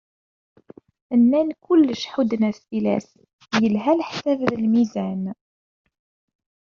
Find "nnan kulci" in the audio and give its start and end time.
1.21-2.07